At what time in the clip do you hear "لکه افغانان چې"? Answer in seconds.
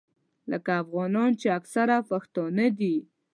0.51-1.47